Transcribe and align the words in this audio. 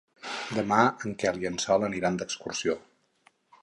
Demà 0.59 0.79
en 1.09 1.13
Quel 1.25 1.39
i 1.43 1.51
en 1.51 1.61
Sol 1.67 1.87
aniran 1.91 2.21
d'excursió. 2.23 2.81